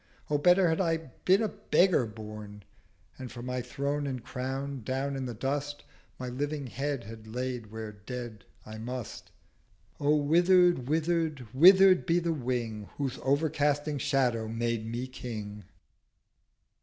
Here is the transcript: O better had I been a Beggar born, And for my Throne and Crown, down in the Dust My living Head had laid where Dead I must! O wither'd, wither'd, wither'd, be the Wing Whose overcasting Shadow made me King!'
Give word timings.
O 0.31 0.39
better 0.39 0.67
had 0.67 0.81
I 0.81 0.97
been 0.97 1.43
a 1.43 1.47
Beggar 1.47 2.07
born, 2.07 2.63
And 3.19 3.31
for 3.31 3.43
my 3.43 3.61
Throne 3.61 4.07
and 4.07 4.23
Crown, 4.23 4.81
down 4.83 5.15
in 5.15 5.27
the 5.27 5.35
Dust 5.35 5.83
My 6.17 6.27
living 6.27 6.65
Head 6.65 7.03
had 7.03 7.27
laid 7.27 7.67
where 7.71 7.91
Dead 7.91 8.43
I 8.65 8.79
must! 8.79 9.29
O 9.99 10.15
wither'd, 10.15 10.89
wither'd, 10.89 11.45
wither'd, 11.53 12.07
be 12.07 12.17
the 12.17 12.33
Wing 12.33 12.89
Whose 12.97 13.19
overcasting 13.21 13.99
Shadow 13.99 14.47
made 14.47 14.87
me 14.87 15.05
King!' 15.05 15.65